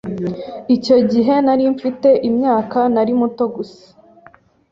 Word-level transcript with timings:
icyo 0.75 0.97
gihe 1.11 1.33
nari 1.45 1.65
mfite 1.75 2.09
imyaka 2.29 2.79
nari 2.93 3.13
muto 3.19 3.45
gusa 3.55 3.83